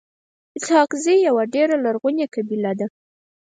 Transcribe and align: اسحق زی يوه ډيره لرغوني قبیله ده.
اسحق 0.57 0.89
زی 1.03 1.15
يوه 1.27 1.43
ډيره 1.53 1.75
لرغوني 1.85 2.25
قبیله 2.33 2.71
ده. 2.79 2.87